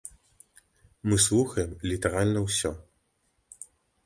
Мы 1.11 1.15
слухаем 1.27 1.71
літаральна 1.93 2.39
ўсё. 2.47 2.71